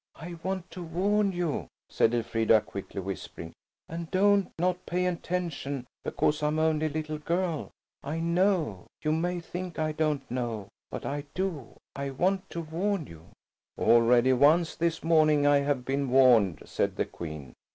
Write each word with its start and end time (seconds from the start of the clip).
"I 0.15 0.35
want 0.41 0.71
to 0.71 0.81
warn 0.81 1.31
you," 1.31 1.67
said 1.87 2.15
Elfrida, 2.15 2.61
quickly 2.61 2.99
whispering, 3.01 3.53
"and 3.87 4.09
don't 4.09 4.49
not 4.57 4.83
pay 4.87 5.05
attention 5.05 5.85
because 6.03 6.41
I'm 6.41 6.57
only 6.57 6.87
a 6.87 6.89
little 6.89 7.19
girl. 7.19 7.69
I 8.03 8.19
know. 8.19 8.87
You 9.03 9.11
may 9.11 9.39
think 9.39 9.77
I 9.77 9.91
don't 9.91 10.23
know, 10.31 10.69
but 10.89 11.05
I 11.05 11.25
do. 11.35 11.75
I 11.95 12.09
want 12.09 12.49
to 12.49 12.61
warn 12.61 13.05
you–" 13.05 13.29
"Already 13.77 14.33
once, 14.33 14.73
this 14.75 15.03
morning 15.03 15.45
I 15.45 15.57
have 15.59 15.85
been 15.85 16.09
warned," 16.09 16.63
said 16.65 16.95
the 16.95 17.05
Queen. 17.05 17.53